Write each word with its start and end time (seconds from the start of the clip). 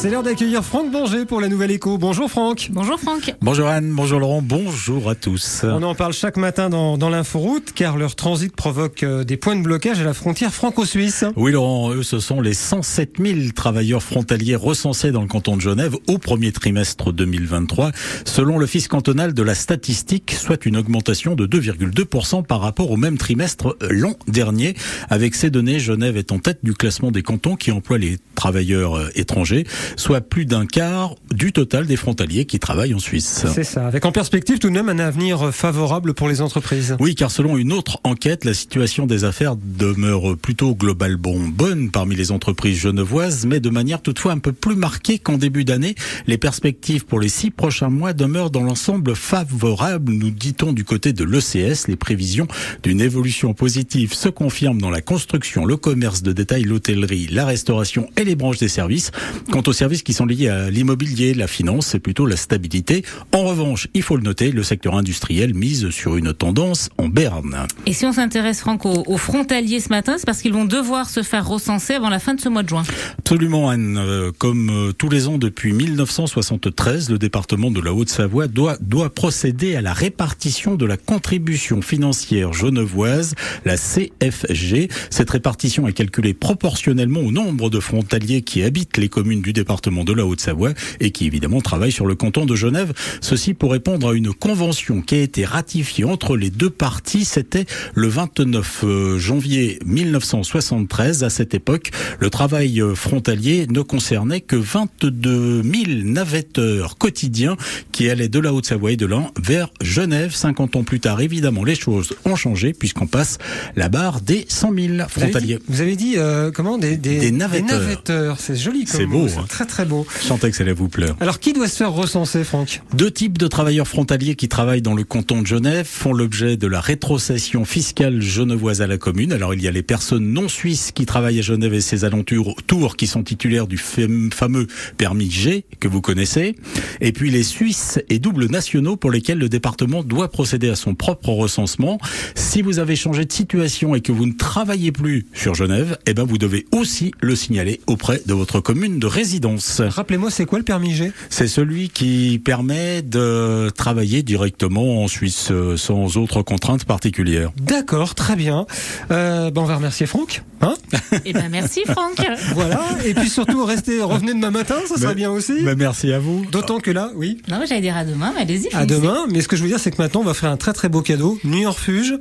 C'est 0.00 0.08
l'heure 0.08 0.22
d'accueillir 0.22 0.64
Franck 0.64 0.90
Banger 0.90 1.26
pour 1.26 1.42
la 1.42 1.48
Nouvelle 1.48 1.72
Écho. 1.72 1.98
Bonjour 1.98 2.30
Franck. 2.30 2.70
Bonjour 2.72 2.98
Franck. 2.98 3.34
Bonjour 3.42 3.66
Anne, 3.66 3.92
bonjour 3.92 4.18
Laurent, 4.18 4.40
bonjour 4.40 5.10
à 5.10 5.14
tous. 5.14 5.60
On 5.62 5.82
en 5.82 5.94
parle 5.94 6.14
chaque 6.14 6.38
matin 6.38 6.70
dans, 6.70 6.96
dans 6.96 7.10
l'inforoute 7.10 7.72
car 7.74 7.98
leur 7.98 8.16
transit 8.16 8.50
provoque 8.50 9.02
euh, 9.02 9.24
des 9.24 9.36
points 9.36 9.56
de 9.56 9.60
blocage 9.62 10.00
à 10.00 10.04
la 10.04 10.14
frontière 10.14 10.54
franco-suisse. 10.54 11.26
Oui 11.36 11.52
Laurent, 11.52 11.92
eux 11.92 12.02
ce 12.02 12.18
sont 12.18 12.40
les 12.40 12.54
107 12.54 13.16
000 13.22 13.38
travailleurs 13.54 14.02
frontaliers 14.02 14.56
recensés 14.56 15.12
dans 15.12 15.20
le 15.20 15.28
canton 15.28 15.54
de 15.54 15.60
Genève 15.60 15.94
au 16.08 16.16
premier 16.16 16.50
trimestre 16.50 17.12
2023 17.12 17.90
selon 18.24 18.58
l'office 18.58 18.88
cantonal 18.88 19.34
de 19.34 19.42
la 19.42 19.54
statistique, 19.54 20.30
soit 20.32 20.64
une 20.64 20.78
augmentation 20.78 21.34
de 21.34 21.46
2,2% 21.46 22.46
par 22.46 22.62
rapport 22.62 22.90
au 22.90 22.96
même 22.96 23.18
trimestre 23.18 23.76
euh, 23.82 23.88
l'an 23.90 24.14
dernier. 24.28 24.76
Avec 25.10 25.34
ces 25.34 25.50
données, 25.50 25.78
Genève 25.78 26.16
est 26.16 26.32
en 26.32 26.38
tête 26.38 26.60
du 26.62 26.72
classement 26.72 27.10
des 27.10 27.22
cantons 27.22 27.56
qui 27.56 27.70
emploient 27.70 27.98
les 27.98 28.16
travailleurs 28.34 28.96
euh, 28.96 29.10
étrangers 29.14 29.66
soit 29.96 30.20
plus 30.20 30.46
d'un 30.46 30.66
quart 30.66 31.14
du 31.32 31.52
total 31.52 31.86
des 31.86 31.96
frontaliers 31.96 32.44
qui 32.44 32.58
travaillent 32.58 32.94
en 32.94 32.98
Suisse. 32.98 33.44
C'est 33.54 33.64
ça, 33.64 33.86
avec 33.86 34.04
en 34.04 34.12
perspective 34.12 34.58
tout 34.58 34.68
de 34.68 34.74
même 34.74 34.88
un 34.88 34.98
avenir 34.98 35.52
favorable 35.54 36.14
pour 36.14 36.28
les 36.28 36.40
entreprises. 36.40 36.96
Oui, 37.00 37.14
car 37.14 37.30
selon 37.30 37.56
une 37.56 37.72
autre 37.72 37.98
enquête, 38.04 38.44
la 38.44 38.54
situation 38.54 39.06
des 39.06 39.24
affaires 39.24 39.56
demeure 39.56 40.36
plutôt 40.36 40.74
globalement 40.74 41.34
bonne 41.48 41.90
parmi 41.90 42.16
les 42.16 42.32
entreprises 42.32 42.78
genevoises, 42.78 43.46
mais 43.46 43.60
de 43.60 43.70
manière 43.70 44.02
toutefois 44.02 44.32
un 44.32 44.38
peu 44.38 44.52
plus 44.52 44.76
marquée 44.76 45.18
qu'en 45.18 45.38
début 45.38 45.64
d'année. 45.64 45.94
Les 46.26 46.38
perspectives 46.38 47.04
pour 47.04 47.20
les 47.20 47.28
six 47.28 47.50
prochains 47.50 47.90
mois 47.90 48.12
demeurent 48.12 48.50
dans 48.50 48.62
l'ensemble 48.62 49.14
favorables, 49.14 50.12
nous 50.12 50.30
dit-on 50.30 50.72
du 50.72 50.84
côté 50.84 51.12
de 51.12 51.24
l'ECS. 51.24 51.88
Les 51.88 51.96
prévisions 51.96 52.46
d'une 52.82 53.00
évolution 53.00 53.54
positive 53.54 54.14
se 54.14 54.28
confirment 54.28 54.80
dans 54.80 54.90
la 54.90 55.00
construction, 55.00 55.64
le 55.64 55.76
commerce 55.76 56.22
de 56.22 56.32
détail, 56.32 56.64
l'hôtellerie, 56.64 57.28
la 57.30 57.44
restauration 57.44 58.08
et 58.16 58.24
les 58.24 58.36
branches 58.36 58.58
des 58.58 58.68
services. 58.68 59.10
Quant 59.50 59.62
aux 59.70 59.72
services 59.72 60.02
qui 60.02 60.14
sont 60.14 60.26
liés 60.26 60.48
à 60.48 60.68
l'immobilier, 60.68 61.32
la 61.32 61.46
finance, 61.46 61.86
c'est 61.86 62.00
plutôt 62.00 62.26
la 62.26 62.36
stabilité. 62.36 63.04
En 63.32 63.44
revanche, 63.44 63.86
il 63.94 64.02
faut 64.02 64.16
le 64.16 64.22
noter, 64.24 64.50
le 64.50 64.64
secteur 64.64 64.96
industriel 64.96 65.54
mise 65.54 65.90
sur 65.90 66.16
une 66.16 66.34
tendance 66.34 66.90
en 66.98 67.06
berne. 67.06 67.68
Et 67.86 67.92
si 67.92 68.04
on 68.04 68.12
s'intéresse, 68.12 68.60
Franck, 68.60 68.84
aux, 68.84 69.16
frontaliers 69.16 69.78
ce 69.78 69.90
matin, 69.90 70.16
c'est 70.18 70.26
parce 70.26 70.42
qu'ils 70.42 70.52
vont 70.52 70.64
devoir 70.64 71.08
se 71.08 71.22
faire 71.22 71.46
recenser 71.46 71.94
avant 71.94 72.08
la 72.08 72.18
fin 72.18 72.34
de 72.34 72.40
ce 72.40 72.48
mois 72.48 72.64
de 72.64 72.68
juin. 72.68 72.82
Absolument, 73.20 73.70
Anne. 73.70 73.96
Euh, 73.96 74.32
comme 74.36 74.70
euh, 74.70 74.92
tous 74.92 75.08
les 75.08 75.28
ans 75.28 75.38
depuis 75.38 75.72
1973, 75.72 77.08
le 77.08 77.18
département 77.18 77.70
de 77.70 77.80
la 77.80 77.94
Haute-Savoie 77.94 78.48
doit, 78.48 78.76
doit 78.80 79.10
procéder 79.10 79.76
à 79.76 79.82
la 79.82 79.92
répartition 79.92 80.74
de 80.74 80.84
la 80.84 80.96
contribution 80.96 81.80
financière 81.80 82.52
genevoise, 82.52 83.36
la 83.64 83.76
CFG. 83.76 84.88
Cette 85.10 85.30
répartition 85.30 85.86
est 85.86 85.92
calculée 85.92 86.34
proportionnellement 86.34 87.20
au 87.20 87.30
nombre 87.30 87.70
de 87.70 87.78
frontaliers 87.78 88.42
qui 88.42 88.64
habitent 88.64 88.96
les 88.96 89.08
communes 89.08 89.42
du 89.42 89.52
département 89.52 89.59
département 89.60 90.04
de 90.04 90.14
la 90.14 90.24
Haute-Savoie 90.24 90.72
et 91.00 91.10
qui 91.10 91.26
évidemment 91.26 91.60
travaille 91.60 91.92
sur 91.92 92.06
le 92.06 92.14
canton 92.14 92.46
de 92.46 92.56
Genève. 92.56 92.92
Ceci 93.20 93.52
pour 93.52 93.72
répondre 93.72 94.10
à 94.10 94.14
une 94.14 94.32
convention 94.32 95.02
qui 95.02 95.16
a 95.16 95.18
été 95.18 95.44
ratifiée 95.44 96.04
entre 96.04 96.36
les 96.36 96.50
deux 96.50 96.70
parties. 96.70 97.24
C'était 97.26 97.66
le 97.94 98.08
29 98.08 98.84
euh, 98.84 99.18
janvier 99.18 99.78
1973. 99.84 101.24
À 101.24 101.30
cette 101.30 101.54
époque, 101.54 101.90
le 102.18 102.30
travail 102.30 102.80
euh, 102.80 102.94
frontalier 102.94 103.66
ne 103.68 103.82
concernait 103.82 104.40
que 104.40 104.56
22 104.56 105.62
000 105.62 105.72
navetteurs 106.04 106.96
quotidiens 106.96 107.56
qui 107.92 108.08
allaient 108.08 108.28
de 108.28 108.38
la 108.38 108.54
Haute-Savoie 108.54 108.92
et 108.92 108.96
de 108.96 109.06
l'An 109.06 109.30
vers 109.38 109.68
Genève. 109.82 110.34
50 110.34 110.76
ans 110.76 110.84
plus 110.84 111.00
tard, 111.00 111.20
évidemment, 111.20 111.64
les 111.64 111.74
choses 111.74 112.14
ont 112.24 112.36
changé 112.36 112.72
puisqu'on 112.72 113.06
passe 113.06 113.36
la 113.76 113.90
barre 113.90 114.22
des 114.22 114.46
100 114.48 114.74
000 114.74 115.08
frontaliers. 115.08 115.58
Vous 115.68 115.82
avez 115.82 115.96
dit, 115.96 116.14
euh, 116.16 116.50
comment 116.50 116.78
des, 116.78 116.96
des, 116.96 117.30
navetteurs. 117.30 118.40
C'est 118.40 118.56
joli 118.56 118.84
C'est 118.86 119.06
beau. 119.06 119.26
Hein 119.26 119.44
très 119.50 119.66
très 119.66 119.84
beau. 119.84 120.06
Chantez 120.26 120.50
que 120.50 120.56
ça 120.56 120.64
vous 120.72 120.88
pleure. 120.88 121.16
Alors 121.20 121.40
qui 121.40 121.52
doit 121.52 121.68
se 121.68 121.76
faire 121.76 121.92
recenser, 121.92 122.44
Franck? 122.44 122.82
Deux 122.94 123.10
types 123.10 123.36
de 123.36 123.48
travailleurs 123.48 123.88
frontaliers 123.88 124.36
qui 124.36 124.48
travaillent 124.48 124.82
dans 124.82 124.94
le 124.94 125.02
canton 125.02 125.42
de 125.42 125.46
Genève 125.46 125.86
font 125.86 126.12
l'objet 126.12 126.56
de 126.56 126.68
la 126.68 126.80
rétrocession 126.80 127.64
fiscale 127.64 128.22
genevoise 128.22 128.80
à 128.80 128.86
la 128.86 128.98
commune. 128.98 129.32
Alors 129.32 129.52
il 129.52 129.62
y 129.62 129.68
a 129.68 129.72
les 129.72 129.82
personnes 129.82 130.32
non 130.32 130.48
suisses 130.48 130.92
qui 130.92 131.06
travaillent 131.06 131.40
à 131.40 131.42
Genève 131.42 131.74
et 131.74 131.80
ses 131.80 132.04
alentours 132.04 132.54
qui 132.96 133.06
sont 133.08 133.24
titulaires 133.24 133.66
du 133.66 133.78
fameux 133.78 134.66
permis 134.96 135.30
G 135.30 135.64
que 135.80 135.88
vous 135.88 136.00
connaissez. 136.00 136.54
Et 137.00 137.12
puis 137.12 137.30
les 137.30 137.42
Suisses 137.42 137.98
et 138.08 138.20
doubles 138.20 138.46
nationaux 138.46 138.96
pour 138.96 139.10
lesquels 139.10 139.38
le 139.38 139.48
département 139.48 140.04
doit 140.04 140.30
procéder 140.30 140.68
à 140.68 140.76
son 140.76 140.94
propre 140.94 141.30
recensement. 141.30 141.98
Si 142.36 142.62
vous 142.62 142.78
avez 142.78 142.94
changé 142.94 143.24
de 143.24 143.32
situation 143.32 143.94
et 143.96 144.00
que 144.00 144.12
vous 144.12 144.26
ne 144.26 144.34
travaillez 144.34 144.92
plus 144.92 145.26
sur 145.34 145.54
Genève, 145.54 145.98
eh 146.06 146.14
ben 146.14 146.24
vous 146.24 146.38
devez 146.38 146.66
aussi 146.72 147.12
le 147.20 147.34
signaler 147.34 147.80
auprès 147.88 148.22
de 148.24 148.34
votre 148.34 148.60
commune 148.60 149.00
de 149.00 149.06
résidence. 149.06 149.39
Rappelez-moi, 149.88 150.30
c'est 150.30 150.46
quoi 150.46 150.58
le 150.58 150.64
permis 150.64 150.94
G? 150.94 151.12
C'est 151.28 151.48
celui 151.48 151.88
qui 151.88 152.40
permet 152.44 153.02
de 153.02 153.70
travailler 153.70 154.22
directement 154.22 155.02
en 155.02 155.08
Suisse 155.08 155.48
euh, 155.50 155.76
sans 155.76 156.16
autre 156.16 156.42
contrainte 156.42 156.84
particulière. 156.84 157.50
D'accord, 157.56 158.14
très 158.14 158.36
bien. 158.36 158.66
Euh, 159.10 159.50
ben 159.50 159.62
on 159.62 159.64
va 159.64 159.76
remercier 159.76 160.06
Franck. 160.06 160.42
Hein? 160.60 160.74
Eh 161.24 161.32
ben 161.32 161.48
merci 161.50 161.82
Franck. 161.86 162.16
voilà. 162.54 162.80
Et 163.04 163.14
puis 163.14 163.28
surtout, 163.28 163.64
restez, 163.64 164.00
revenez 164.00 164.32
demain 164.32 164.50
matin, 164.50 164.76
ça 164.86 164.96
sera 164.96 165.14
bien 165.14 165.30
aussi. 165.30 165.62
Ben 165.62 165.76
merci 165.76 166.12
à 166.12 166.18
vous. 166.18 166.46
D'autant 166.50 166.78
que 166.78 166.90
là, 166.90 167.10
oui. 167.14 167.42
Non, 167.48 167.60
j'allais 167.68 167.80
dire 167.80 167.96
à 167.96 168.04
demain, 168.04 168.32
mais 168.34 168.42
allez-y. 168.42 168.74
À 168.74 168.86
demain. 168.86 169.26
Mais 169.30 169.40
ce 169.40 169.48
que 169.48 169.56
je 169.56 169.62
veux 169.62 169.68
dire, 169.68 169.80
c'est 169.80 169.90
que 169.90 170.00
maintenant, 170.00 170.20
on 170.20 170.24
va 170.24 170.34
faire 170.34 170.50
un 170.50 170.56
très 170.56 170.72
très 170.72 170.88
beau 170.88 171.02
cadeau. 171.02 171.38
Nuit 171.44 171.66
en 171.66 171.72
refuge, 171.72 172.14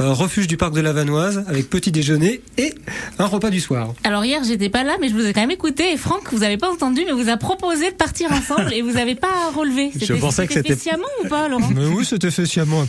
euh, 0.00 0.12
refuge 0.12 0.46
du 0.46 0.56
parc 0.56 0.74
de 0.74 0.80
la 0.80 0.92
Vanoise, 0.92 1.44
avec 1.48 1.68
petit 1.68 1.92
déjeuner 1.92 2.40
et 2.58 2.74
un 3.18 3.26
repas 3.26 3.50
du 3.50 3.60
soir. 3.60 3.94
Alors 4.04 4.24
hier, 4.24 4.42
j'étais 4.44 4.68
pas 4.68 4.84
là, 4.84 4.96
mais 5.00 5.08
je 5.08 5.14
vous 5.14 5.26
ai 5.26 5.32
quand 5.32 5.40
même 5.40 5.50
écouté. 5.50 5.92
Et 5.92 5.96
Franck, 5.96 6.32
vous 6.32 6.42
avez 6.42 6.56
pas 6.56 6.65
entendu, 6.70 7.02
mais 7.06 7.12
vous 7.12 7.28
a 7.28 7.36
proposé 7.36 7.90
de 7.90 7.96
partir 7.96 8.30
ensemble 8.32 8.72
et 8.72 8.82
vous 8.82 8.92
n'avez 8.92 9.14
pas 9.14 9.50
relevé. 9.54 9.90
Je 10.00 10.14
pensais 10.14 10.46
que 10.46 10.54
c'était 10.54 10.76
sciemment 10.76 11.04
ou 11.24 11.28
pas, 11.28 11.48
Laurent? 11.48 11.68
Mais 11.74 11.86
Oui, 11.86 12.04
c'était 12.04 12.30
sciemment, 12.30 12.82
absolument. 12.82 12.86